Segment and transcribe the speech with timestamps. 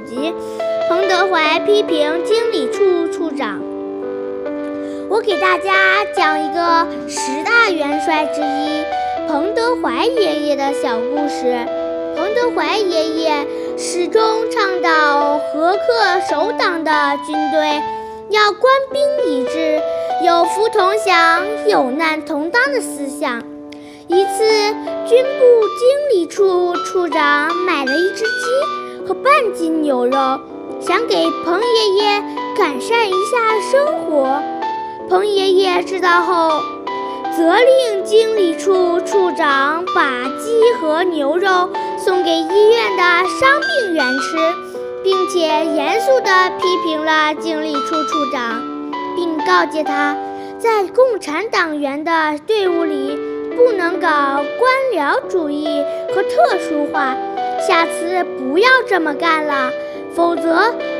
[0.00, 0.32] 九集：
[0.88, 3.60] 彭德怀批评经理处处长。
[5.10, 8.82] 我给大家讲一个十大元帅之一
[9.28, 11.66] 彭德怀爷爷的小故事。
[12.16, 16.90] 彭德怀爷爷始终倡导和恪守党的
[17.26, 17.82] 军队
[18.30, 19.80] 要官兵一致，
[20.24, 23.42] 有福同享、有难同当的思想。
[24.08, 24.44] 一次，
[25.06, 25.44] 军部
[25.78, 27.48] 经理处处长
[29.22, 30.40] 半斤牛肉，
[30.80, 32.20] 想给彭爷爷
[32.56, 34.40] 改善一下生活。
[35.08, 36.62] 彭爷爷知道后，
[37.36, 41.68] 责令经理处处长把鸡和牛肉
[41.98, 44.36] 送给医院的伤病员吃，
[45.02, 48.62] 并且严肃地批评了经理处处长，
[49.16, 50.16] 并告诫他，
[50.58, 53.18] 在共产党员的队伍里
[53.56, 54.08] 不能搞
[54.58, 55.66] 官僚主义
[56.14, 57.16] 和特殊化，
[57.66, 59.70] 下次不要这么干了，
[60.14, 60.42] 否则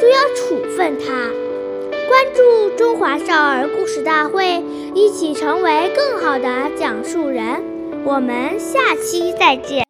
[0.00, 1.30] 就要处分他。
[2.08, 4.62] 关注中华少儿故事大会，
[4.94, 6.48] 一起成为更好的
[6.78, 7.44] 讲述人。
[8.04, 9.87] 我们下期再见。